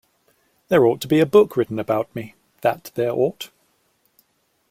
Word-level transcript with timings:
There 0.69 0.83
ought 0.87 0.99
to 1.01 1.07
be 1.07 1.19
a 1.19 1.27
book 1.27 1.55
written 1.55 1.77
about 1.77 2.15
me, 2.15 2.33
that 2.61 2.85
there 2.95 3.11
ought! 3.11 3.51